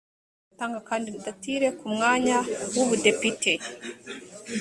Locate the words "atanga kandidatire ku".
0.51-1.85